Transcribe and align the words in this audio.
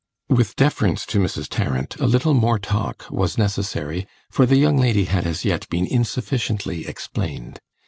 With 0.29 0.55
deference 0.55 1.05
to 1.05 1.19
Mrs. 1.19 1.47
Tarrant, 1.47 1.95
a 1.97 2.07
little 2.07 2.33
more 2.33 2.57
talk 2.57 3.05
was 3.11 3.37
necessary, 3.37 4.07
for 4.31 4.47
the 4.47 4.57
young 4.57 4.77
lady 4.79 5.03
had 5.05 5.27
as 5.27 5.45
yet 5.45 5.69
been 5.69 5.85
insufficiently 5.85 6.87
explained. 6.87 7.59